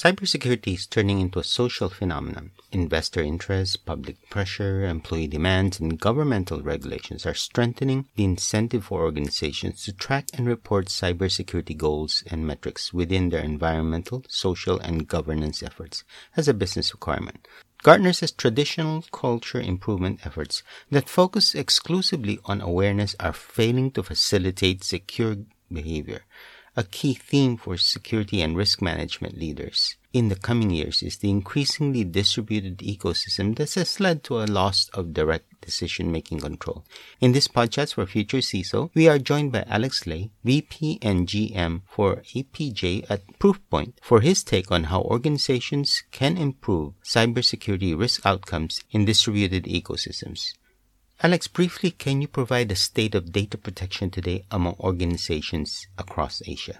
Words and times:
Cybersecurity 0.00 0.74
is 0.74 0.86
turning 0.86 1.18
into 1.18 1.40
a 1.40 1.42
social 1.42 1.88
phenomenon. 1.88 2.52
Investor 2.70 3.20
interest, 3.20 3.84
public 3.84 4.30
pressure, 4.30 4.84
employee 4.84 5.26
demands, 5.26 5.80
and 5.80 5.98
governmental 5.98 6.62
regulations 6.62 7.26
are 7.26 7.34
strengthening 7.34 8.06
the 8.14 8.22
incentive 8.22 8.84
for 8.84 9.00
organizations 9.02 9.82
to 9.84 9.92
track 9.92 10.28
and 10.34 10.46
report 10.46 10.86
cybersecurity 10.86 11.76
goals 11.76 12.22
and 12.30 12.46
metrics 12.46 12.94
within 12.94 13.30
their 13.30 13.42
environmental, 13.42 14.22
social, 14.28 14.78
and 14.78 15.08
governance 15.08 15.64
efforts 15.64 16.04
as 16.36 16.46
a 16.46 16.54
business 16.54 16.94
requirement. 16.94 17.48
Gartner 17.82 18.12
says 18.12 18.30
traditional 18.30 19.04
culture 19.10 19.60
improvement 19.60 20.24
efforts 20.24 20.62
that 20.92 21.08
focus 21.08 21.56
exclusively 21.56 22.38
on 22.44 22.60
awareness 22.60 23.16
are 23.18 23.32
failing 23.32 23.90
to 23.90 24.04
facilitate 24.04 24.84
secure 24.84 25.38
behavior. 25.72 26.20
A 26.76 26.84
key 26.84 27.14
theme 27.14 27.56
for 27.56 27.76
security 27.76 28.40
and 28.42 28.56
risk 28.56 28.80
management 28.80 29.36
leaders 29.38 29.96
in 30.12 30.28
the 30.28 30.36
coming 30.36 30.70
years 30.70 31.02
is 31.02 31.18
the 31.18 31.30
increasingly 31.30 32.02
distributed 32.02 32.78
ecosystem 32.78 33.56
that 33.56 33.74
has 33.74 34.00
led 34.00 34.24
to 34.24 34.40
a 34.40 34.46
loss 34.46 34.88
of 34.94 35.12
direct 35.12 35.60
decision 35.60 36.10
making 36.10 36.40
control. 36.40 36.84
In 37.20 37.32
this 37.32 37.48
podcast 37.48 37.94
for 37.94 38.06
Future 38.06 38.38
CISO, 38.38 38.90
we 38.94 39.06
are 39.08 39.18
joined 39.18 39.52
by 39.52 39.64
Alex 39.68 40.06
Lay, 40.06 40.30
VP 40.44 40.98
and 41.02 41.28
GM 41.28 41.82
for 41.86 42.16
APJ 42.34 43.10
at 43.10 43.26
Proofpoint, 43.38 43.94
for 44.00 44.20
his 44.20 44.42
take 44.42 44.70
on 44.70 44.84
how 44.84 45.02
organizations 45.02 46.02
can 46.10 46.38
improve 46.38 46.94
cybersecurity 47.04 47.98
risk 47.98 48.24
outcomes 48.24 48.82
in 48.90 49.04
distributed 49.04 49.64
ecosystems. 49.64 50.54
Alex, 51.20 51.48
briefly, 51.48 51.90
can 51.90 52.22
you 52.22 52.28
provide 52.28 52.68
the 52.68 52.76
state 52.76 53.12
of 53.12 53.32
data 53.32 53.58
protection 53.58 54.08
today 54.08 54.44
among 54.52 54.76
organizations 54.78 55.88
across 55.98 56.40
Asia? 56.46 56.78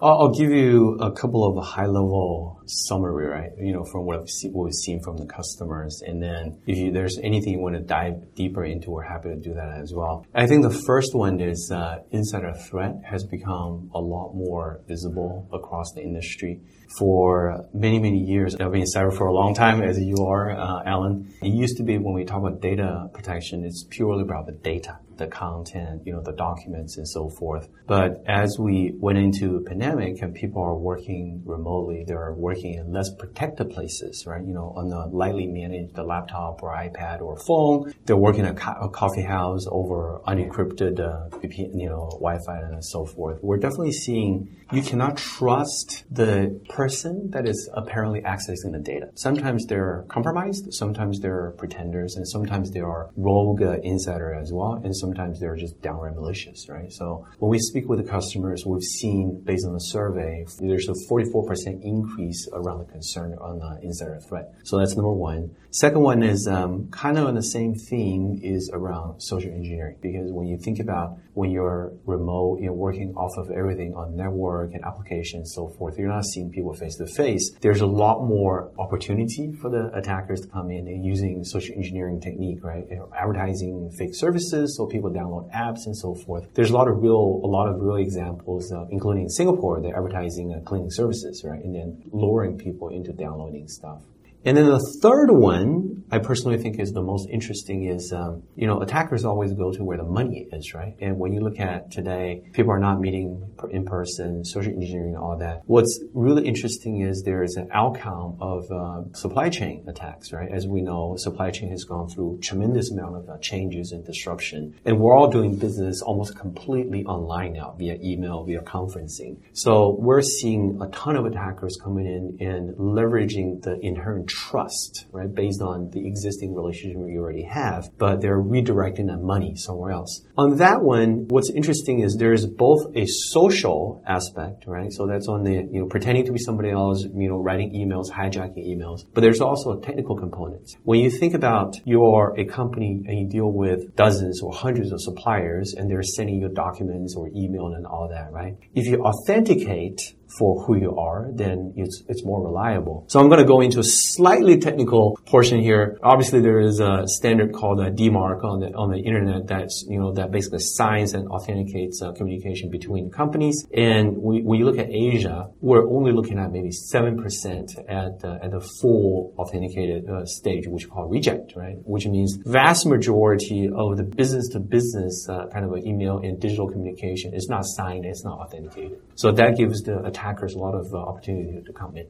I'll 0.00 0.30
give 0.30 0.52
you 0.52 0.96
a 1.00 1.10
couple 1.10 1.44
of 1.44 1.64
high 1.64 1.86
level 1.86 2.62
summary, 2.66 3.26
right? 3.26 3.50
You 3.58 3.72
know, 3.72 3.84
from 3.84 4.04
what, 4.06 4.28
see, 4.28 4.48
what 4.48 4.66
we've 4.66 4.72
seen 4.72 5.00
from 5.02 5.16
the 5.16 5.26
customers. 5.26 6.02
And 6.06 6.22
then 6.22 6.60
if 6.66 6.78
you, 6.78 6.92
there's 6.92 7.18
anything 7.24 7.54
you 7.54 7.58
want 7.58 7.74
to 7.74 7.80
dive 7.80 8.34
deeper 8.36 8.64
into, 8.64 8.90
we're 8.90 9.02
happy 9.02 9.30
to 9.30 9.36
do 9.36 9.54
that 9.54 9.80
as 9.82 9.92
well. 9.92 10.24
I 10.32 10.46
think 10.46 10.62
the 10.62 10.78
first 10.86 11.14
one 11.14 11.40
is 11.40 11.72
uh, 11.74 11.98
insider 12.12 12.52
threat 12.52 12.94
has 13.04 13.24
become 13.24 13.90
a 13.92 13.98
lot 13.98 14.34
more 14.34 14.82
visible 14.86 15.48
across 15.52 15.90
the 15.94 16.02
industry. 16.02 16.60
For 16.96 17.64
many, 17.74 17.98
many 17.98 18.18
years, 18.18 18.54
I've 18.54 18.70
been 18.70 18.82
in 18.82 18.86
cyber 18.86 19.12
for 19.12 19.26
a 19.26 19.34
long 19.34 19.52
time, 19.52 19.82
as 19.82 19.98
you 19.98 20.24
are, 20.26 20.52
uh, 20.52 20.82
Alan. 20.86 21.34
It 21.42 21.48
used 21.48 21.76
to 21.78 21.82
be 21.82 21.98
when 21.98 22.14
we 22.14 22.24
talk 22.24 22.38
about 22.38 22.62
data 22.62 23.08
protection, 23.12 23.64
it's 23.64 23.84
purely 23.90 24.22
about 24.22 24.46
the 24.46 24.52
data 24.52 24.98
the 25.18 25.26
content, 25.26 26.02
you 26.04 26.12
know, 26.12 26.22
the 26.22 26.32
documents 26.32 26.96
and 26.96 27.08
so 27.08 27.28
forth. 27.28 27.68
But 27.86 28.22
as 28.26 28.56
we 28.58 28.92
went 28.98 29.18
into 29.18 29.56
a 29.56 29.60
pandemic 29.60 30.22
and 30.22 30.34
people 30.34 30.62
are 30.62 30.76
working 30.76 31.42
remotely, 31.44 32.04
they're 32.06 32.32
working 32.32 32.74
in 32.74 32.92
less 32.92 33.10
protected 33.18 33.70
places, 33.70 34.24
right? 34.26 34.44
You 34.44 34.54
know, 34.54 34.72
on 34.76 34.92
a 34.92 35.06
lightly 35.14 35.46
managed 35.46 35.98
laptop 35.98 36.62
or 36.62 36.70
iPad 36.70 37.20
or 37.20 37.36
phone. 37.38 37.92
They're 38.06 38.16
working 38.16 38.44
at 38.44 38.56
a 38.58 38.88
coffee 38.88 39.22
house 39.22 39.66
over 39.70 40.20
unencrypted, 40.26 41.00
uh, 41.00 41.28
VPN, 41.38 41.80
you 41.80 41.88
know, 41.88 42.08
Wi-Fi 42.12 42.58
and 42.58 42.84
so 42.84 43.04
forth. 43.04 43.38
We're 43.42 43.58
definitely 43.58 43.92
seeing 43.92 44.56
you 44.72 44.82
cannot 44.82 45.16
trust 45.16 46.04
the 46.10 46.60
person 46.68 47.30
that 47.30 47.48
is 47.48 47.70
apparently 47.72 48.20
accessing 48.20 48.72
the 48.72 48.78
data. 48.78 49.10
Sometimes 49.14 49.66
they're 49.66 50.04
compromised, 50.08 50.74
sometimes 50.74 51.20
they're 51.20 51.52
pretenders, 51.56 52.16
and 52.16 52.28
sometimes 52.28 52.70
they 52.70 52.80
are 52.80 53.10
rogue 53.16 53.62
uh, 53.62 53.78
insider 53.82 54.34
as 54.34 54.52
well, 54.52 54.80
and 54.84 54.94
sometimes 55.08 55.40
they're 55.40 55.56
just 55.56 55.80
downright 55.80 56.14
malicious, 56.14 56.68
right? 56.68 56.92
So 56.92 57.26
when 57.38 57.50
we 57.50 57.58
speak 57.58 57.88
with 57.88 58.04
the 58.04 58.10
customers, 58.10 58.64
we've 58.66 58.82
seen 58.82 59.40
based 59.44 59.66
on 59.66 59.72
the 59.72 59.80
survey, 59.80 60.44
there's 60.60 60.88
a 60.88 60.94
44% 61.10 61.82
increase 61.82 62.48
around 62.52 62.80
the 62.80 62.92
concern 62.92 63.36
on 63.40 63.58
the 63.58 63.78
insider 63.82 64.20
threat. 64.28 64.52
So 64.64 64.78
that's 64.78 64.94
number 64.94 65.12
one. 65.12 65.54
Second 65.70 66.00
one 66.00 66.22
is 66.22 66.46
um, 66.46 66.88
kind 66.90 67.18
of 67.18 67.26
on 67.26 67.34
the 67.34 67.42
same 67.42 67.74
theme 67.74 68.40
is 68.42 68.70
around 68.72 69.20
social 69.20 69.50
engineering 69.50 69.96
because 70.00 70.30
when 70.32 70.46
you 70.46 70.58
think 70.58 70.78
about 70.80 71.18
when 71.34 71.50
you're 71.50 71.92
remote, 72.04 72.60
you're 72.60 72.72
working 72.72 73.14
off 73.14 73.36
of 73.38 73.50
everything 73.50 73.94
on 73.94 74.16
network 74.16 74.72
and 74.74 74.84
applications 74.84 75.38
and 75.38 75.48
so 75.48 75.68
forth. 75.78 75.96
You're 75.98 76.08
not 76.08 76.24
seeing 76.24 76.50
people 76.50 76.74
face 76.74 76.96
to 76.96 77.06
face. 77.06 77.52
There's 77.60 77.80
a 77.80 77.86
lot 77.86 78.24
more 78.24 78.72
opportunity 78.78 79.52
for 79.60 79.70
the 79.70 79.90
attackers 79.94 80.40
to 80.40 80.48
come 80.48 80.70
in 80.70 80.88
and 80.88 81.04
using 81.04 81.44
social 81.44 81.74
engineering 81.76 82.20
technique, 82.20 82.64
right? 82.64 82.84
Advertising 83.16 83.90
fake 83.96 84.14
services 84.14 84.76
so 84.76 84.86
people 84.86 84.97
download 85.06 85.50
apps 85.54 85.86
and 85.86 85.96
so 85.96 86.14
forth. 86.14 86.48
There's 86.54 86.70
a 86.70 86.74
lot 86.74 86.88
of 86.88 87.02
real, 87.02 87.40
a 87.42 87.46
lot 87.46 87.68
of 87.68 87.80
real 87.80 87.96
examples, 87.96 88.72
uh, 88.72 88.86
including 88.90 89.24
in 89.24 89.28
Singapore, 89.28 89.80
they're 89.80 89.96
advertising 89.96 90.54
uh, 90.54 90.60
cleaning 90.64 90.90
services, 90.90 91.44
right? 91.44 91.62
And 91.62 91.74
then 91.74 92.02
luring 92.12 92.58
people 92.58 92.88
into 92.88 93.12
downloading 93.12 93.68
stuff. 93.68 94.02
And 94.44 94.56
then 94.56 94.66
the 94.66 94.80
third 95.02 95.30
one, 95.30 96.04
I 96.10 96.18
personally 96.18 96.58
think 96.58 96.78
is 96.78 96.92
the 96.92 97.02
most 97.02 97.28
interesting 97.28 97.84
is, 97.84 98.12
um, 98.12 98.44
you 98.54 98.66
know, 98.66 98.80
attackers 98.80 99.24
always 99.24 99.52
go 99.52 99.72
to 99.72 99.84
where 99.84 99.98
the 99.98 100.04
money 100.04 100.46
is, 100.52 100.72
right? 100.74 100.94
And 101.00 101.18
when 101.18 101.32
you 101.32 101.40
look 101.40 101.58
at 101.58 101.90
today, 101.90 102.44
people 102.52 102.70
are 102.70 102.78
not 102.78 103.00
meeting 103.00 103.52
in 103.70 103.84
person, 103.84 104.44
social 104.44 104.72
engineering, 104.72 105.16
all 105.16 105.36
that. 105.38 105.62
What's 105.66 106.00
really 106.14 106.46
interesting 106.46 107.00
is 107.00 107.22
there 107.24 107.42
is 107.42 107.56
an 107.56 107.68
outcome 107.72 108.38
of 108.40 108.70
uh, 108.70 109.12
supply 109.12 109.48
chain 109.48 109.84
attacks, 109.88 110.32
right? 110.32 110.50
As 110.50 110.66
we 110.66 110.82
know, 110.82 111.16
supply 111.16 111.50
chain 111.50 111.70
has 111.70 111.84
gone 111.84 112.08
through 112.08 112.38
tremendous 112.40 112.90
amount 112.92 113.16
of 113.16 113.28
uh, 113.28 113.38
changes 113.38 113.92
and 113.92 114.04
disruption, 114.06 114.76
and 114.84 114.98
we're 114.98 115.16
all 115.16 115.30
doing 115.30 115.56
business 115.56 116.00
almost 116.00 116.38
completely 116.38 117.04
online 117.04 117.54
now 117.54 117.74
via 117.76 117.96
email, 118.02 118.44
via 118.44 118.60
conferencing. 118.60 119.38
So 119.52 119.96
we're 119.98 120.22
seeing 120.22 120.78
a 120.80 120.88
ton 120.88 121.16
of 121.16 121.26
attackers 121.26 121.76
coming 121.82 122.06
in 122.06 122.46
and 122.46 122.76
leveraging 122.76 123.62
the 123.62 123.78
inherent 123.84 124.27
trust, 124.28 125.06
right, 125.10 125.32
based 125.32 125.60
on 125.60 125.90
the 125.90 126.06
existing 126.06 126.54
relationship 126.54 126.98
you 127.08 127.20
already 127.20 127.42
have, 127.42 127.88
but 127.98 128.20
they're 128.20 128.40
redirecting 128.40 129.06
that 129.08 129.20
money 129.20 129.54
somewhere 129.56 129.90
else. 129.90 130.22
On 130.36 130.56
that 130.58 130.82
one, 130.82 131.26
what's 131.28 131.50
interesting 131.50 132.00
is 132.00 132.16
there's 132.16 132.46
both 132.46 132.94
a 132.94 133.06
social 133.06 134.02
aspect, 134.06 134.64
right? 134.66 134.92
So 134.92 135.06
that's 135.06 135.28
on 135.28 135.42
the, 135.42 135.52
you 135.52 135.80
know, 135.80 135.86
pretending 135.86 136.24
to 136.26 136.32
be 136.32 136.38
somebody 136.38 136.70
else, 136.70 137.02
you 137.02 137.28
know, 137.28 137.38
writing 137.38 137.72
emails, 137.72 138.10
hijacking 138.10 138.66
emails, 138.66 139.00
but 139.14 139.22
there's 139.22 139.40
also 139.40 139.78
a 139.78 139.80
technical 139.80 140.16
component. 140.16 140.76
When 140.84 141.00
you 141.00 141.10
think 141.10 141.34
about 141.34 141.76
you're 141.84 142.34
a 142.38 142.44
company 142.44 143.02
and 143.06 143.18
you 143.18 143.28
deal 143.28 143.50
with 143.50 143.96
dozens 143.96 144.42
or 144.42 144.52
hundreds 144.52 144.92
of 144.92 145.00
suppliers 145.00 145.74
and 145.76 145.90
they're 145.90 146.02
sending 146.02 146.40
you 146.40 146.48
documents 146.48 147.14
or 147.16 147.28
email 147.28 147.68
and 147.68 147.86
all 147.86 148.08
that, 148.08 148.32
right? 148.32 148.56
If 148.74 148.86
you 148.86 149.02
authenticate 149.02 150.14
for 150.36 150.64
who 150.64 150.76
you 150.76 150.96
are, 150.96 151.30
then 151.34 151.72
it's, 151.76 152.02
it's 152.08 152.24
more 152.24 152.44
reliable. 152.44 153.04
So 153.08 153.20
I'm 153.20 153.28
going 153.28 153.40
to 153.40 153.46
go 153.46 153.60
into 153.60 153.80
a 153.80 153.84
slightly 153.84 154.58
technical 154.58 155.18
portion 155.26 155.60
here. 155.60 155.98
Obviously, 156.02 156.40
there 156.40 156.60
is 156.60 156.80
a 156.80 157.06
standard 157.06 157.52
called 157.52 157.80
a 157.80 157.90
DMARC 157.90 158.44
on 158.44 158.60
the, 158.60 158.74
on 158.74 158.90
the 158.90 158.98
internet 158.98 159.46
that's, 159.46 159.84
you 159.88 159.98
know, 159.98 160.12
that 160.12 160.30
basically 160.30 160.58
signs 160.60 161.14
and 161.14 161.28
authenticates 161.28 162.02
uh, 162.02 162.12
communication 162.12 162.70
between 162.70 163.10
companies. 163.10 163.66
And 163.74 164.16
we, 164.18 164.42
when 164.42 164.58
you 164.58 164.66
look 164.66 164.78
at 164.78 164.90
Asia, 164.90 165.48
we're 165.60 165.88
only 165.88 166.12
looking 166.12 166.38
at 166.38 166.52
maybe 166.52 166.70
7% 166.70 167.78
at, 167.88 168.24
uh, 168.24 168.38
at 168.42 168.50
the 168.50 168.60
full 168.60 169.34
authenticated 169.38 170.08
uh, 170.08 170.24
stage, 170.24 170.66
which 170.66 170.84
we 170.84 170.90
call 170.90 171.08
reject, 171.08 171.54
right? 171.56 171.76
Which 171.84 172.06
means 172.06 172.38
vast 172.44 172.86
majority 172.86 173.68
of 173.74 173.96
the 173.96 174.04
business 174.04 174.48
to 174.48 174.60
business 174.60 175.26
uh, 175.28 175.46
kind 175.52 175.64
of 175.64 175.76
email 175.84 176.18
and 176.18 176.40
digital 176.40 176.68
communication 176.68 177.34
is 177.34 177.48
not 177.48 177.64
signed, 177.64 178.04
it's 178.04 178.24
not 178.24 178.38
authenticated. 178.38 178.98
So 179.14 179.32
that 179.32 179.56
gives 179.56 179.82
the 179.82 179.98
attackers 180.18 180.54
a 180.54 180.58
lot 180.58 180.74
of 180.74 180.92
uh, 180.92 180.98
opportunity 180.98 181.62
to 181.64 181.72
come 181.72 181.96
in. 181.96 182.06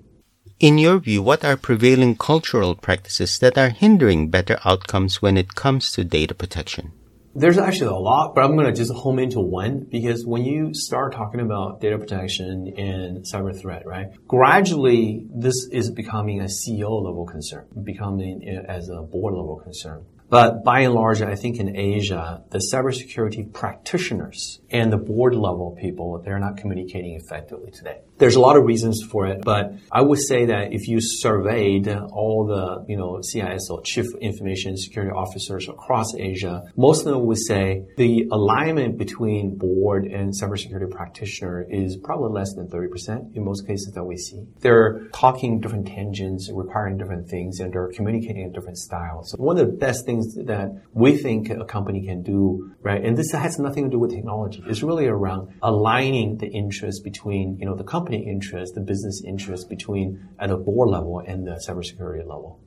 In 0.61 0.79
your 0.79 0.99
view, 0.99 1.23
what 1.23 1.45
are 1.45 1.57
prevailing 1.57 2.17
cultural 2.17 2.75
practices 2.75 3.39
that 3.39 3.57
are 3.59 3.69
hindering 3.69 4.29
better 4.29 4.59
outcomes 4.65 5.23
when 5.23 5.37
it 5.37 5.55
comes 5.55 5.93
to 5.93 6.05
data 6.05 6.35
protection? 6.35 6.93
There's 7.35 7.59
actually 7.59 7.91
a 7.91 8.01
lot, 8.01 8.35
but 8.35 8.43
I'm 8.43 8.57
going 8.57 8.67
to 8.67 8.73
just 8.73 8.93
home 8.93 9.21
into 9.21 9.39
one 9.39 9.87
because 9.89 10.27
when 10.27 10.45
you 10.45 10.75
start 10.75 11.13
talking 11.13 11.41
about 11.41 11.81
data 11.81 11.97
protection 11.97 12.75
and 12.77 13.19
cyber 13.19 13.57
threat, 13.61 13.87
right? 13.87 14.09
Gradually, 14.27 15.27
this 15.33 15.69
is 15.71 15.91
becoming 15.91 16.41
a 16.41 16.45
CEO 16.45 16.91
level 17.01 17.27
concern, 17.27 17.67
becoming 17.85 18.43
uh, 18.49 18.73
as 18.73 18.89
a 18.89 19.03
board 19.03 19.35
level 19.35 19.61
concern. 19.63 20.05
But 20.31 20.63
by 20.63 20.81
and 20.81 20.95
large, 20.95 21.23
I 21.23 21.35
think 21.35 21.59
in 21.59 21.75
Asia, 21.77 22.43
the 22.51 22.59
cybersecurity 22.73 23.53
practitioners 23.53 24.61
and 24.71 24.93
the 24.93 24.99
board 24.99 25.35
level 25.35 25.77
people, 25.81 26.21
they're 26.23 26.39
not 26.39 26.59
communicating 26.59 27.15
effectively 27.15 27.71
today. 27.71 28.01
There's 28.19 28.35
a 28.35 28.41
lot 28.41 28.57
of 28.57 28.65
reasons 28.65 29.03
for 29.03 29.27
it, 29.29 29.43
but 29.43 29.75
I 29.93 30.03
would 30.03 30.19
say 30.19 30.47
that 30.47 30.73
if 30.73 30.89
you 30.89 31.01
surveyed 31.01 31.89
all 31.89 32.47
the, 32.47 32.85
you 32.89 32.97
know, 32.97 33.21
CISO, 33.23 33.85
Chief 33.85 34.07
Information 34.21 34.77
Security 34.77 35.13
Officers 35.13 35.69
across 35.69 36.15
Asia, 36.17 36.65
most 36.77 37.07
of 37.07 37.13
them 37.13 37.27
would 37.27 37.39
say 37.39 37.87
the 37.97 38.29
alignment 38.33 38.99
between 38.99 39.57
board 39.57 40.05
and 40.05 40.33
cybersecurity 40.33 40.91
practitioner 40.91 41.65
is 41.71 41.97
probably 41.97 42.33
less 42.33 42.55
than 42.55 42.67
30% 42.69 43.37
in 43.37 43.45
most 43.45 43.67
cases 43.67 43.93
that 43.95 44.05
we 44.05 44.17
see. 44.17 44.45
They're 44.61 45.09
talking 45.15 45.61
different 45.61 45.87
tangents, 45.87 46.51
requiring 46.53 46.99
different 46.99 47.29
things, 47.29 47.61
and 47.61 47.73
they're 47.73 47.93
communicating 47.95 48.43
in 48.43 48.53
different 48.53 48.79
styles. 48.79 49.31
So 49.31 49.37
one 49.39 49.59
of 49.59 49.67
the 49.67 49.73
best 49.73 50.05
things 50.05 50.18
things 50.19 50.47
that 50.47 50.71
we 50.93 51.17
think 51.17 51.51
a 51.51 51.65
company 51.65 52.05
can 52.05 52.23
do, 52.23 52.75
right? 52.83 53.05
And 53.05 53.17
this 53.17 53.33
has 53.33 53.59
nothing 53.59 53.85
to 53.85 53.91
do 53.91 53.99
with 53.99 54.11
technology. 54.11 54.63
It's 54.67 54.83
really 54.83 55.07
around 55.07 55.55
aligning 55.63 56.39
the 56.39 56.49
interests 56.49 57.01
between, 57.01 57.59
you 57.59 57.67
know, 57.67 57.75
the 57.75 57.85
company 57.85 58.29
interest, 58.29 58.75
the 58.75 58.81
business 58.81 59.23
interest 59.25 59.69
between 59.69 60.29
at 60.39 60.51
a 60.51 60.57
board 60.57 60.91
level 60.91 61.21
and 61.21 61.47
the 61.47 61.63
cybersecurity 61.67 62.27
level. 62.27 62.61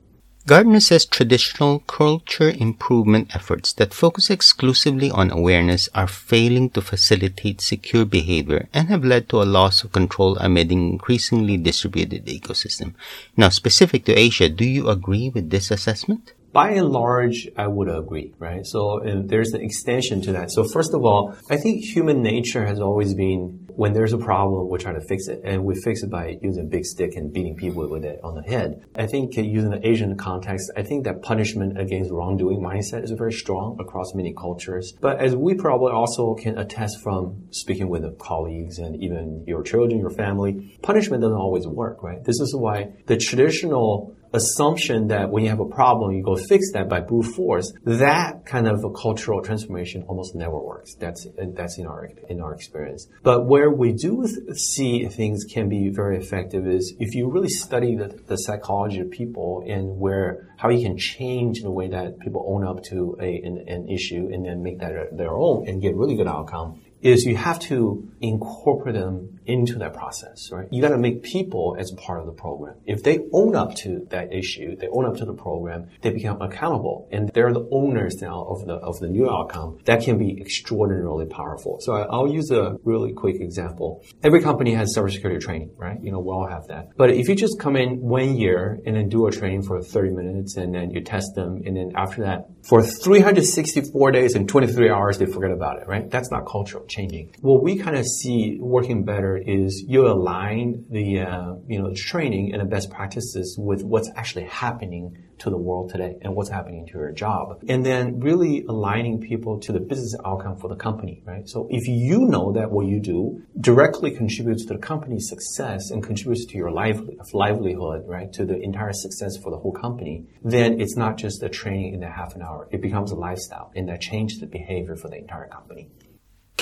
Gartner 0.44 0.80
says 0.80 1.06
traditional 1.06 1.78
culture 1.86 2.50
improvement 2.50 3.32
efforts 3.32 3.72
that 3.74 3.94
focus 3.94 4.28
exclusively 4.28 5.08
on 5.08 5.30
awareness 5.30 5.88
are 5.94 6.08
failing 6.08 6.68
to 6.70 6.82
facilitate 6.82 7.60
secure 7.60 8.04
behavior 8.04 8.68
and 8.74 8.88
have 8.88 9.04
led 9.04 9.28
to 9.28 9.40
a 9.40 9.46
loss 9.46 9.84
of 9.84 9.92
control 9.92 10.36
amid 10.38 10.72
an 10.72 10.80
increasingly 10.80 11.56
distributed 11.56 12.26
ecosystem. 12.26 12.94
Now, 13.36 13.50
specific 13.50 14.04
to 14.06 14.18
Asia, 14.18 14.48
do 14.48 14.64
you 14.64 14.88
agree 14.88 15.28
with 15.28 15.50
this 15.50 15.70
assessment? 15.70 16.32
By 16.52 16.70
and 16.72 16.88
large, 16.90 17.48
I 17.56 17.66
would 17.66 17.88
agree, 17.88 18.34
right? 18.38 18.66
So 18.66 19.00
there's 19.02 19.52
an 19.52 19.62
extension 19.62 20.20
to 20.22 20.32
that. 20.32 20.50
So 20.50 20.64
first 20.64 20.94
of 20.94 21.04
all, 21.04 21.34
I 21.50 21.56
think 21.56 21.84
human 21.84 22.22
nature 22.22 22.66
has 22.66 22.80
always 22.80 23.14
been 23.14 23.62
when 23.74 23.94
there's 23.94 24.12
a 24.12 24.18
problem, 24.18 24.68
we 24.68 24.78
try 24.78 24.92
to 24.92 25.00
fix 25.00 25.28
it, 25.28 25.40
and 25.44 25.64
we 25.64 25.74
fix 25.74 26.02
it 26.02 26.10
by 26.10 26.38
using 26.42 26.64
a 26.64 26.66
big 26.66 26.84
stick 26.84 27.16
and 27.16 27.32
beating 27.32 27.56
people 27.56 27.88
with 27.88 28.04
it 28.04 28.20
on 28.22 28.34
the 28.34 28.42
head. 28.42 28.84
I 28.94 29.06
think 29.06 29.34
using 29.34 29.70
the 29.70 29.86
Asian 29.86 30.16
context, 30.18 30.70
I 30.76 30.82
think 30.82 31.04
that 31.04 31.22
punishment 31.22 31.80
against 31.80 32.10
wrongdoing 32.10 32.60
mindset 32.60 33.02
is 33.02 33.10
very 33.12 33.32
strong 33.32 33.78
across 33.80 34.14
many 34.14 34.34
cultures. 34.34 34.92
But 35.00 35.20
as 35.20 35.34
we 35.34 35.54
probably 35.54 35.92
also 35.92 36.34
can 36.34 36.58
attest 36.58 37.00
from 37.02 37.46
speaking 37.50 37.88
with 37.88 38.18
colleagues 38.18 38.78
and 38.78 39.02
even 39.02 39.44
your 39.46 39.62
children, 39.62 39.98
your 39.98 40.10
family, 40.10 40.78
punishment 40.82 41.22
doesn't 41.22 41.36
always 41.36 41.66
work, 41.66 42.02
right? 42.02 42.22
This 42.22 42.40
is 42.40 42.54
why 42.54 42.92
the 43.06 43.16
traditional 43.16 44.14
assumption 44.32 45.08
that 45.08 45.30
when 45.30 45.44
you 45.44 45.50
have 45.50 45.60
a 45.60 45.68
problem, 45.68 46.12
you 46.12 46.22
go 46.22 46.36
fix 46.36 46.72
that 46.72 46.88
by 46.88 47.00
brute 47.00 47.26
force, 47.34 47.72
that 47.84 48.44
kind 48.46 48.66
of 48.66 48.84
a 48.84 48.90
cultural 48.90 49.42
transformation 49.42 50.04
almost 50.08 50.34
never 50.34 50.58
works. 50.58 50.94
That's, 50.94 51.26
that's 51.54 51.78
in 51.78 51.86
our, 51.86 52.08
in 52.28 52.40
our 52.40 52.54
experience. 52.54 53.08
But 53.22 53.46
where 53.46 53.70
we 53.70 53.92
do 53.92 54.26
see 54.54 55.06
things 55.08 55.44
can 55.44 55.68
be 55.68 55.90
very 55.90 56.18
effective 56.18 56.66
is 56.66 56.94
if 56.98 57.14
you 57.14 57.30
really 57.30 57.48
study 57.48 57.96
the, 57.96 58.08
the 58.26 58.36
psychology 58.36 59.00
of 59.00 59.10
people 59.10 59.64
and 59.66 59.98
where, 59.98 60.48
how 60.56 60.70
you 60.70 60.82
can 60.82 60.96
change 60.96 61.62
the 61.62 61.70
way 61.70 61.88
that 61.88 62.18
people 62.20 62.44
own 62.48 62.64
up 62.64 62.82
to 62.84 63.16
a, 63.20 63.40
an, 63.42 63.64
an 63.66 63.88
issue 63.88 64.28
and 64.32 64.46
then 64.46 64.62
make 64.62 64.78
that 64.78 65.16
their 65.16 65.34
own 65.34 65.68
and 65.68 65.82
get 65.82 65.94
really 65.96 66.14
good 66.14 66.28
outcome 66.28 66.80
is 67.02 67.24
you 67.24 67.36
have 67.36 67.58
to 67.58 68.08
incorporate 68.20 68.94
them 68.94 69.40
into 69.44 69.78
that 69.78 69.92
process, 69.92 70.50
right? 70.52 70.68
You 70.70 70.80
got 70.80 70.90
to 70.90 70.98
make 70.98 71.22
people 71.22 71.76
as 71.78 71.90
part 71.92 72.20
of 72.20 72.26
the 72.26 72.32
program. 72.32 72.76
If 72.86 73.02
they 73.02 73.18
own 73.32 73.56
up 73.56 73.74
to 73.76 74.06
that 74.10 74.32
issue, 74.32 74.76
they 74.76 74.86
own 74.88 75.04
up 75.04 75.16
to 75.16 75.24
the 75.24 75.34
program, 75.34 75.88
they 76.00 76.10
become 76.10 76.40
accountable, 76.40 77.08
and 77.10 77.28
they're 77.34 77.52
the 77.52 77.68
owners 77.72 78.22
now 78.22 78.44
of 78.44 78.66
the 78.66 78.74
of 78.74 79.00
the 79.00 79.08
new 79.08 79.28
outcome. 79.28 79.78
That 79.84 80.02
can 80.02 80.16
be 80.16 80.40
extraordinarily 80.40 81.26
powerful. 81.26 81.78
So 81.80 81.94
I'll 81.94 82.32
use 82.32 82.50
a 82.50 82.76
really 82.84 83.12
quick 83.12 83.40
example. 83.40 84.04
Every 84.22 84.40
company 84.40 84.74
has 84.74 84.94
cybersecurity 84.96 85.40
training, 85.40 85.72
right? 85.76 85.98
You 86.00 86.12
know, 86.12 86.20
we 86.20 86.30
all 86.30 86.46
have 86.48 86.68
that. 86.68 86.96
But 86.96 87.10
if 87.10 87.28
you 87.28 87.34
just 87.34 87.58
come 87.58 87.76
in 87.76 88.00
one 88.00 88.36
year 88.36 88.78
and 88.86 88.94
then 88.94 89.08
do 89.08 89.26
a 89.26 89.32
training 89.32 89.62
for 89.62 89.82
30 89.82 90.10
minutes, 90.10 90.56
and 90.56 90.72
then 90.74 90.90
you 90.90 91.02
test 91.02 91.34
them, 91.34 91.62
and 91.66 91.76
then 91.76 91.92
after 91.96 92.22
that, 92.22 92.46
for 92.62 92.82
364 92.82 94.12
days 94.12 94.34
and 94.34 94.48
23 94.48 94.88
hours, 94.88 95.18
they 95.18 95.26
forget 95.26 95.50
about 95.50 95.80
it, 95.80 95.88
right? 95.88 96.08
That's 96.08 96.30
not 96.30 96.46
cultural 96.46 96.84
changing. 96.92 97.34
What 97.40 97.62
we 97.62 97.78
kind 97.78 97.96
of 97.96 98.06
see 98.06 98.58
working 98.60 99.04
better 99.04 99.36
is 99.36 99.84
you 99.88 100.06
align 100.06 100.84
the 100.90 101.20
uh, 101.20 101.54
you 101.66 101.78
know 101.80 101.92
training 101.94 102.52
and 102.52 102.60
the 102.60 102.70
best 102.76 102.90
practices 102.90 103.56
with 103.58 103.82
what's 103.82 104.10
actually 104.14 104.44
happening 104.44 105.04
to 105.38 105.50
the 105.50 105.56
world 105.56 105.90
today 105.90 106.16
and 106.22 106.36
what's 106.36 106.50
happening 106.50 106.86
to 106.86 106.92
your 106.92 107.12
job, 107.12 107.62
and 107.68 107.84
then 107.84 108.20
really 108.20 108.64
aligning 108.68 109.20
people 109.20 109.58
to 109.58 109.72
the 109.72 109.80
business 109.80 110.14
outcome 110.24 110.56
for 110.56 110.68
the 110.68 110.76
company, 110.76 111.22
right? 111.24 111.48
So 111.48 111.66
if 111.70 111.88
you 111.88 112.26
know 112.26 112.52
that 112.52 112.70
what 112.70 112.86
you 112.86 113.00
do 113.00 113.42
directly 113.60 114.12
contributes 114.12 114.64
to 114.66 114.74
the 114.74 114.78
company's 114.78 115.28
success 115.28 115.90
and 115.90 116.02
contributes 116.02 116.46
to 116.46 116.56
your 116.56 116.70
life 116.70 117.00
livelihood, 117.32 118.04
right, 118.06 118.32
to 118.34 118.44
the 118.44 118.58
entire 118.60 118.92
success 118.92 119.36
for 119.42 119.50
the 119.50 119.58
whole 119.58 119.72
company, 119.72 120.26
then 120.44 120.80
it's 120.80 120.96
not 120.96 121.16
just 121.16 121.42
a 121.42 121.48
training 121.48 121.94
in 121.94 122.00
the 122.00 122.10
half 122.10 122.36
an 122.36 122.42
hour. 122.42 122.68
It 122.70 122.80
becomes 122.80 123.10
a 123.10 123.16
lifestyle, 123.16 123.72
and 123.74 123.88
that 123.88 124.00
changes 124.00 124.38
the 124.38 124.46
behavior 124.46 124.96
for 124.96 125.08
the 125.08 125.16
entire 125.16 125.48
company. 125.48 125.90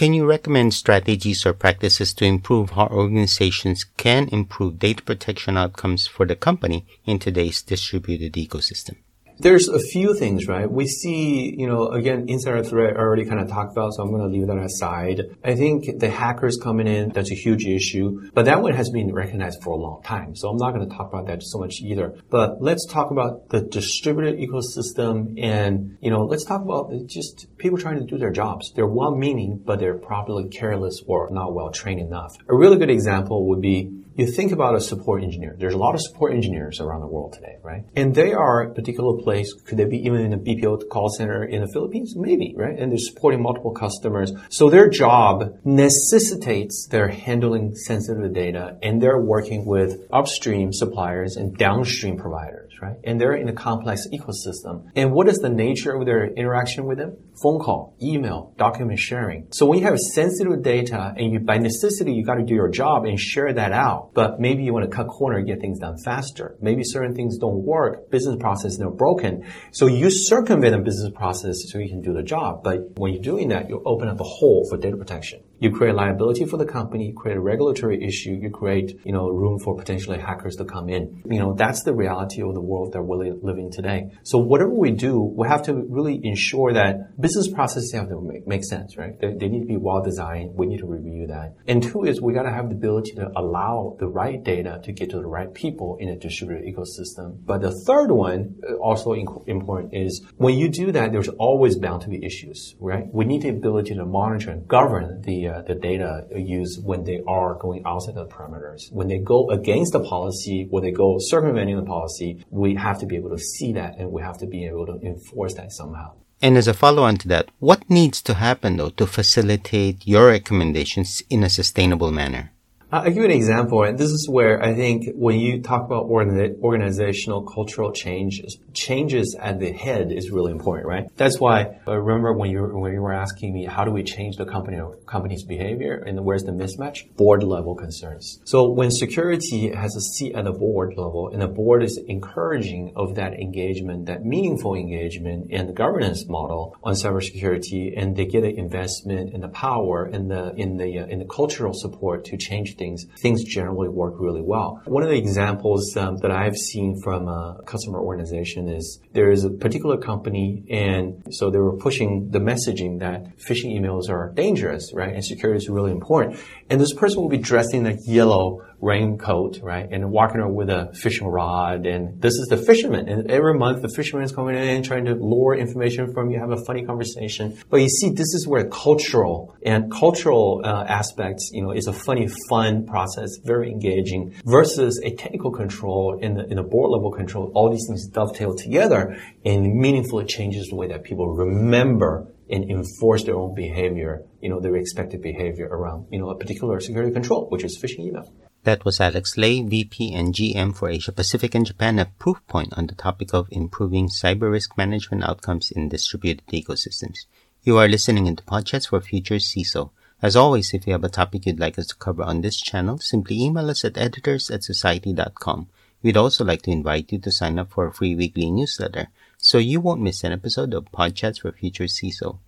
Can 0.01 0.15
you 0.15 0.25
recommend 0.25 0.73
strategies 0.73 1.45
or 1.45 1.53
practices 1.53 2.15
to 2.15 2.25
improve 2.25 2.71
how 2.71 2.87
organizations 2.87 3.85
can 3.85 4.29
improve 4.29 4.79
data 4.79 5.03
protection 5.03 5.59
outcomes 5.59 6.07
for 6.07 6.25
the 6.25 6.35
company 6.35 6.87
in 7.05 7.19
today's 7.19 7.61
distributed 7.61 8.33
ecosystem? 8.33 8.97
There's 9.41 9.69
a 9.69 9.79
few 9.79 10.15
things, 10.15 10.47
right? 10.47 10.71
We 10.71 10.87
see, 10.87 11.55
you 11.57 11.67
know, 11.67 11.89
again, 11.89 12.27
insider 12.29 12.63
threat 12.63 12.95
already 12.95 13.25
kind 13.25 13.41
of 13.41 13.49
talked 13.49 13.73
about, 13.73 13.95
so 13.95 14.03
I'm 14.03 14.11
going 14.11 14.21
to 14.21 14.29
leave 14.29 14.47
that 14.49 14.59
aside. 14.59 15.23
I 15.43 15.55
think 15.55 15.99
the 15.99 16.11
hackers 16.11 16.59
coming 16.63 16.87
in, 16.87 17.09
that's 17.09 17.31
a 17.31 17.35
huge 17.35 17.65
issue, 17.65 18.31
but 18.35 18.45
that 18.45 18.61
one 18.61 18.75
has 18.75 18.91
been 18.91 19.15
recognized 19.15 19.63
for 19.63 19.73
a 19.73 19.79
long 19.79 20.03
time. 20.03 20.37
So 20.37 20.51
I'm 20.51 20.59
not 20.59 20.75
going 20.75 20.87
to 20.87 20.95
talk 20.95 21.09
about 21.09 21.27
that 21.29 21.43
so 21.43 21.59
much 21.59 21.77
either. 21.81 22.15
But 22.29 22.61
let's 22.61 22.85
talk 22.85 23.11
about 23.11 23.49
the 23.49 23.63
distributed 23.63 24.39
ecosystem 24.39 25.43
and, 25.43 25.97
you 26.03 26.11
know, 26.11 26.25
let's 26.25 26.45
talk 26.45 26.61
about 26.61 26.93
just 27.07 27.47
people 27.57 27.79
trying 27.79 27.99
to 27.99 28.05
do 28.05 28.19
their 28.19 28.33
jobs. 28.33 28.73
They're 28.77 28.87
well 28.87 29.17
meaning, 29.17 29.63
but 29.65 29.79
they're 29.79 29.97
probably 29.97 30.51
careless 30.51 31.03
or 31.07 31.31
not 31.31 31.55
well 31.55 31.71
trained 31.71 32.01
enough. 32.01 32.37
A 32.47 32.55
really 32.55 32.77
good 32.77 32.91
example 32.91 33.49
would 33.49 33.63
be 33.63 34.00
you 34.15 34.27
think 34.27 34.53
about 34.53 34.75
a 34.75 34.81
support 34.81 35.23
engineer. 35.23 35.57
There's 35.59 35.75
a 35.75 35.79
lot 35.79 35.95
of 35.95 36.01
support 36.01 36.33
engineers 36.33 36.81
around 36.81 37.01
the 37.01 37.07
world 37.07 37.33
today, 37.33 37.57
right? 37.63 37.85
And 37.97 38.15
they 38.15 38.33
are 38.33 38.63
a 38.63 38.75
particular 38.75 39.23
place. 39.23 39.53
Could 39.53 39.79
they 39.79 39.85
be 39.85 39.99
even 39.99 40.21
in 40.21 40.33
a 40.33 40.39
BPO 40.39 40.89
call 40.91 41.09
center 41.09 41.45
in 41.45 41.61
the 41.63 41.69
Philippines? 41.73 42.15
Maybe, 42.17 42.55
right? 42.57 42.79
And 42.79 42.91
they're 42.91 42.99
supporting 42.99 43.43
multiple 43.43 43.73
customers. 43.73 44.33
So 44.49 44.69
their 44.69 44.89
job 44.89 45.59
necessitates 45.65 46.89
they're 46.91 47.09
handling 47.09 47.75
sensitive 47.75 48.33
data 48.35 48.79
and 48.83 49.01
they're 49.01 49.21
working 49.21 49.65
with 49.65 50.07
upstream 50.13 50.73
suppliers 50.73 51.37
and 51.37 51.57
downstream 51.57 52.17
providers, 52.17 52.70
right? 52.81 52.97
And 53.05 53.21
they're 53.21 53.35
in 53.35 53.49
a 53.49 53.53
complex 53.53 54.07
ecosystem. 54.13 54.91
And 54.97 55.13
what 55.13 55.29
is 55.29 55.39
the 55.39 55.51
nature 55.51 55.95
of 55.95 56.07
their 56.07 56.27
interaction 56.27 56.87
with 56.87 56.99
them? 56.99 57.17
Phone 57.43 57.61
call, 57.61 57.97
email, 58.03 58.55
document 58.59 58.99
sharing. 58.99 59.49
So 59.53 59.67
when 59.67 59.79
you 59.79 59.85
have 59.85 59.99
sensitive 59.99 60.63
data 60.63 61.15
and 61.17 61.33
you, 61.33 61.41
by 61.41 61.59
necessity, 61.59 62.13
you 62.13 62.25
got 62.25 62.35
to 62.35 62.45
do 62.45 62.55
your 62.55 62.69
job 62.69 63.05
and 63.05 63.19
share 63.19 63.53
that 63.53 63.73
out 63.73 64.11
but 64.15 64.41
maybe 64.41 64.63
you 64.63 64.73
want 64.73 64.89
to 64.89 64.95
cut 64.95 65.07
corner 65.07 65.39
and 65.39 65.47
get 65.47 65.61
things 65.61 65.79
done 65.79 65.97
faster. 66.05 66.57
Maybe 66.61 66.83
certain 66.85 67.15
things 67.15 67.39
don't 67.39 67.65
work, 67.65 68.11
business 68.11 68.37
processes 68.39 68.81
are 68.81 68.91
broken. 68.91 69.45
So 69.73 69.87
you 69.87 70.11
circumvent 70.11 70.75
a 70.75 70.79
business 70.79 71.13
process 71.15 71.57
so 71.71 71.79
you 71.79 71.89
can 71.89 72.03
do 72.03 72.13
the 72.13 72.23
job. 72.23 72.63
But 72.63 72.99
when 72.99 73.13
you're 73.13 73.23
doing 73.23 73.49
that, 73.49 73.69
you 73.69 73.83
open 73.85 74.09
up 74.09 74.21
a 74.21 74.25
hole 74.25 74.67
for 74.69 74.77
data 74.77 74.97
protection. 74.97 75.43
You 75.61 75.71
create 75.71 75.95
liability 75.95 76.47
for 76.47 76.57
the 76.57 76.65
company, 76.65 77.09
you 77.09 77.15
create 77.15 77.37
a 77.37 77.41
regulatory 77.41 78.03
issue, 78.03 78.31
you 78.31 78.49
create, 78.49 78.99
you 79.05 79.13
know, 79.13 79.29
room 79.29 79.59
for 79.59 79.77
potentially 79.77 80.19
hackers 80.19 80.57
to 80.57 80.65
come 80.65 80.89
in. 80.89 81.23
You 81.27 81.39
know, 81.39 81.53
that's 81.53 81.83
the 81.83 81.95
reality 81.95 82.41
of 82.43 82.55
the 82.55 82.63
world 82.63 82.95
that 82.95 83.03
we're 83.03 83.35
living 83.35 83.71
today. 83.71 84.11
So 84.23 84.39
whatever 84.39 84.73
we 84.73 84.91
do, 84.91 85.21
we 85.21 85.47
have 85.49 85.63
to 85.65 85.75
really 85.75 86.19
ensure 86.23 86.73
that 86.73 87.21
business 87.21 87.49
processes 87.49 87.93
have 87.93 88.09
to 88.09 88.43
make, 88.47 88.65
sense, 88.65 88.97
right? 88.97 89.19
They, 89.21 89.35
they 89.35 89.49
need 89.49 89.61
to 89.61 89.67
be 89.67 89.77
well 89.77 90.03
designed. 90.03 90.55
We 90.55 90.67
need 90.67 90.79
to 90.79 90.87
review 90.87 91.27
that. 91.29 91.57
And 91.67 91.83
two 91.83 92.05
is 92.05 92.21
we 92.21 92.33
got 92.33 92.45
to 92.45 92.53
have 92.53 92.69
the 92.69 92.75
ability 92.75 93.13
to 93.17 93.31
allow 93.37 93.97
the 93.99 94.07
right 94.07 94.43
data 94.43 94.81
to 94.85 94.93
get 94.93 95.11
to 95.11 95.17
the 95.17 95.27
right 95.27 95.53
people 95.53 95.97
in 96.01 96.09
a 96.09 96.17
distributed 96.17 96.65
ecosystem. 96.67 97.39
But 97.45 97.61
the 97.61 97.73
third 97.87 98.11
one, 98.11 98.57
uh, 98.67 98.75
also 98.77 99.13
important, 99.13 99.95
is 99.95 100.25
when 100.37 100.57
you 100.57 100.69
do 100.71 100.93
that, 100.93 101.13
there's 101.13 101.29
always 101.29 101.77
bound 101.77 102.03
to 102.03 102.09
be 102.09 102.25
issues, 102.25 102.75
right? 102.81 103.05
We 103.13 103.25
need 103.25 103.43
the 103.43 103.51
ability 103.51 103.95
to 103.95 104.07
monitor 104.07 104.51
and 104.51 104.67
govern 104.67 105.21
the 105.23 105.50
the 105.67 105.75
data 105.75 106.27
used 106.35 106.85
when 106.85 107.05
they 107.05 107.21
are 107.27 107.55
going 107.55 107.83
outside 107.85 108.15
the 108.15 108.27
parameters. 108.27 108.91
When 108.91 109.09
they 109.09 109.19
go 109.19 109.51
against 109.51 109.93
the 109.93 110.03
policy, 110.15 110.67
when 110.71 110.83
they 110.83 110.93
go 110.93 111.17
circumventing 111.19 111.77
the 111.77 111.91
policy, 111.97 112.45
we 112.51 112.75
have 112.77 112.99
to 113.01 113.07
be 113.07 113.17
able 113.17 113.31
to 113.31 113.39
see 113.39 113.73
that 113.75 113.99
and 113.99 114.13
we 114.13 114.23
have 114.23 114.39
to 114.39 114.47
be 114.47 114.67
able 114.67 114.87
to 114.87 114.97
enforce 115.13 115.55
that 115.55 115.73
somehow. 115.73 116.09
And 116.43 116.57
as 116.57 116.69
a 116.69 116.75
follow 116.75 117.03
on 117.03 117.17
to 117.19 117.29
that, 117.29 117.51
what 117.59 117.89
needs 117.91 118.23
to 118.23 118.35
happen 118.35 118.77
though 118.77 118.91
to 118.91 119.07
facilitate 119.07 120.07
your 120.07 120.29
recommendations 120.29 121.23
in 121.29 121.45
a 121.45 121.51
sustainable 121.51 122.11
manner? 122.11 122.53
I'll 122.93 123.05
give 123.05 123.19
you 123.19 123.25
an 123.25 123.31
example, 123.31 123.85
and 123.85 123.97
this 123.97 124.11
is 124.11 124.29
where 124.29 124.61
I 124.61 124.75
think 124.75 125.15
when 125.15 125.39
you 125.39 125.63
talk 125.63 125.85
about 125.85 126.07
organizational 126.07 127.43
cultural 127.43 127.93
changes, 127.93 128.59
changes 128.75 129.37
at 129.41 129.61
the 129.61 129.71
head 129.71 130.11
is 130.11 130.33
really 130.33 130.51
important, 130.51 130.89
right? 130.89 131.05
That's 131.17 131.39
why 131.39 131.79
I 131.87 131.93
remember 131.93 132.33
when 132.33 132.51
you 132.51 132.63
when 132.65 132.93
you 132.93 133.01
were 133.01 133.13
asking 133.13 133.55
me 133.55 133.65
how 133.65 133.85
do 133.85 133.93
we 133.93 134.03
change 134.03 134.37
the 134.37 134.45
company 134.45 134.81
company's 135.07 135.45
behavior 135.45 136.03
and 136.05 136.25
where's 136.25 136.43
the 136.43 136.51
mismatch? 136.51 137.15
Board 137.17 137.45
level 137.45 137.77
concerns. 137.77 138.41
So 138.45 138.69
when 138.69 138.91
security 138.91 139.71
has 139.73 139.95
a 139.95 140.01
seat 140.01 140.35
at 140.35 140.45
the 140.45 140.53
board 140.53 140.95
level, 140.97 141.31
and 141.33 141.41
the 141.41 141.49
board 141.49 141.85
is 141.85 141.97
encouraging 142.09 142.93
of 142.97 143.15
that 143.15 143.35
engagement, 143.35 144.07
that 144.07 144.25
meaningful 144.25 144.75
engagement 144.75 145.53
in 145.53 145.69
the 145.69 145.73
governance 145.73 146.27
model 146.27 146.77
on 146.83 146.95
cybersecurity, 146.95 147.95
and 147.97 148.17
they 148.17 148.27
get 148.27 148.43
an 148.43 148.59
investment 148.59 149.33
in 149.33 149.43
the 149.43 149.49
power 149.49 150.07
and 150.07 150.29
the 150.29 150.53
in 150.57 150.77
the 150.77 150.99
uh, 150.99 151.07
in 151.07 151.21
the 151.21 151.25
cultural 151.25 151.73
support 151.73 152.25
to 152.25 152.37
change 152.37 152.75
things, 152.81 153.07
things 153.21 153.45
generally 153.45 153.89
work 153.89 154.15
really 154.19 154.43
well. 154.43 154.81
One 154.87 155.05
of 155.05 155.11
the 155.11 155.19
examples 155.19 155.97
um, 155.97 156.17
that 156.23 156.33
I've 156.33 156.57
seen 156.57 157.01
from 157.05 157.29
a 157.29 157.61
customer 157.67 158.01
organization 158.01 158.69
is 158.69 158.99
there 159.13 159.31
is 159.31 159.45
a 159.45 159.51
particular 159.51 159.99
company 159.99 160.65
and 160.71 161.23
so 161.31 161.51
they 161.51 161.59
were 161.59 161.77
pushing 161.77 162.31
the 162.31 162.41
messaging 162.41 162.99
that 163.01 163.39
phishing 163.39 163.79
emails 163.79 164.09
are 164.09 164.33
dangerous, 164.35 164.93
right? 164.95 165.15
And 165.15 165.25
security 165.25 165.59
is 165.59 165.69
really 165.69 165.93
important. 165.93 166.41
And 166.71 166.81
this 166.81 166.95
person 166.95 167.21
will 167.21 167.29
be 167.29 167.39
dressed 167.39 167.75
in 167.75 167.85
a 167.85 167.97
yellow 168.07 168.63
raincoat, 168.81 169.59
right? 169.61 169.89
And 169.91 170.13
walking 170.13 170.41
around 170.41 170.55
with 170.55 170.71
a 170.71 170.93
fishing 170.95 171.27
rod. 171.27 171.85
And 171.85 172.23
this 172.23 172.35
is 172.35 172.47
the 172.49 172.57
fisherman. 172.57 173.09
And 173.09 173.31
every 173.31 173.59
month 173.59 173.83
the 173.83 173.89
fisherman 173.89 174.25
is 174.25 174.33
coming 174.33 174.57
in 174.57 174.83
trying 174.85 175.05
to 175.07 175.15
lure 175.15 175.57
information 175.57 176.15
from 176.15 176.31
you, 176.31 176.39
have 176.39 176.53
a 176.53 176.65
funny 176.65 176.85
conversation. 176.85 177.59
But 177.69 177.79
you 177.79 177.89
see, 177.89 178.11
this 178.11 178.33
is 178.35 178.47
where 178.47 178.69
cultural 178.69 179.57
and 179.67 179.91
cultural 179.91 180.63
uh, 180.65 180.85
aspects, 180.89 181.51
you 181.53 181.63
know, 181.63 181.73
is 181.73 181.89
a 181.89 181.93
funny, 181.93 182.29
fun 182.49 182.87
process, 182.87 183.31
very 183.45 183.71
engaging 183.71 184.35
versus 184.45 185.01
a 185.05 185.11
technical 185.17 185.51
control 185.51 186.19
in 186.23 186.35
the, 186.35 186.61
a 186.61 186.63
board 186.63 186.91
level 186.93 187.11
control. 187.11 187.51
All 187.55 187.71
these 187.71 187.85
things 187.89 188.07
dovetail 188.07 188.55
together 188.55 189.19
and 189.45 189.75
meaningfully 189.75 190.27
changes 190.27 190.69
the 190.69 190.77
way 190.77 190.87
that 190.89 191.03
people 191.03 191.35
remember 191.35 192.29
and 192.51 192.71
enforce 192.71 193.25
their 193.25 193.37
own 193.37 193.55
behavior, 193.55 194.23
you 194.41 194.49
know, 194.49 194.61
their 194.61 194.77
expected 194.77 195.23
behavior 195.23 195.69
around, 195.69 196.07
you 196.11 196.19
know, 196.19 196.31
a 196.31 196.37
particular 196.37 196.81
security 196.81 197.13
control, 197.13 197.49
which 197.49 197.65
is 197.65 197.81
phishing 197.81 198.07
email. 198.07 198.33
That 198.65 198.85
was 198.85 199.01
Alex 199.01 199.39
Lay, 199.39 199.63
VP 199.63 200.13
and 200.13 200.35
GM 200.35 200.77
for 200.77 200.91
Asia 200.91 201.13
Pacific 201.13 201.55
and 201.55 201.65
Japan, 201.65 201.99
a 201.99 202.11
Proofpoint 202.19 202.77
on 202.77 202.89
the 202.89 202.95
topic 202.95 203.33
of 203.33 203.49
improving 203.51 204.09
cyber 204.09 204.51
risk 204.51 204.77
management 204.77 205.25
outcomes 205.25 205.71
in 205.71 205.89
distributed 205.89 206.47
ecosystems. 206.49 207.25
You 207.63 207.79
are 207.79 207.89
listening 207.89 208.27
into 208.27 208.43
Podchats 208.45 208.89
for 208.89 209.01
Future 209.01 209.37
CISO. 209.37 209.91
As 210.21 210.37
always, 210.37 210.75
if 210.75 210.87
you 210.87 210.93
have 210.93 211.05
a 211.05 211.09
topic 211.09 211.47
you'd 211.47 211.59
like 211.59 211.79
us 211.79 211.87
to 211.87 211.97
cover 211.97 212.23
on 212.23 212.43
this 212.43 212.61
channel, 212.61 212.99
simply 212.99 213.41
email 213.41 213.71
us 213.71 213.83
at 213.83 213.97
editors 213.97 214.51
at 214.51 214.63
society.com. 214.63 215.69
We'd 216.03 216.19
also 216.19 216.45
like 216.45 216.61
to 216.63 216.71
invite 216.71 217.13
you 217.13 217.19
to 217.19 217.33
sign 217.33 217.59
up 217.59 217.71
for 217.71 217.87
a 217.87 217.93
free 217.93 218.15
weekly 218.15 218.51
newsletter 218.51 219.09
so 219.51 219.59
you 219.59 219.81
won't 219.81 220.01
miss 220.01 220.23
an 220.23 220.31
episode 220.31 220.73
of 220.73 220.93
Podchats 220.93 221.41
for 221.41 221.51
Future 221.51 221.89
CISO. 221.89 222.39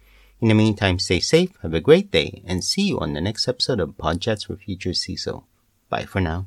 In 0.40 0.46
the 0.46 0.54
meantime, 0.54 1.00
stay 1.00 1.18
safe, 1.18 1.50
have 1.62 1.74
a 1.74 1.80
great 1.80 2.12
day, 2.12 2.44
and 2.46 2.62
see 2.62 2.82
you 2.82 3.00
on 3.00 3.12
the 3.12 3.20
next 3.20 3.48
episode 3.48 3.80
of 3.80 3.96
Podchats 3.98 4.46
for 4.46 4.54
Future 4.54 4.90
CISO. 4.90 5.42
Bye 5.88 6.04
for 6.04 6.20
now. 6.20 6.46